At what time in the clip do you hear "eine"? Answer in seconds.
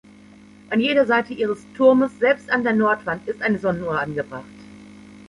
3.43-3.59